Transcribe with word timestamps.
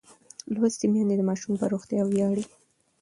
لوستې 0.53 0.85
میندې 0.93 1.15
د 1.17 1.21
ماشوم 1.29 1.53
پر 1.59 1.67
روغتیا 1.73 2.01
ویاړي. 2.05 2.45